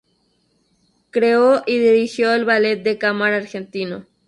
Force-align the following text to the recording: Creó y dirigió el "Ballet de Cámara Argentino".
Creó 1.11 1.61
y 1.67 1.77
dirigió 1.77 2.33
el 2.33 2.43
"Ballet 2.43 2.81
de 2.81 2.97
Cámara 2.97 3.37
Argentino". 3.37 4.07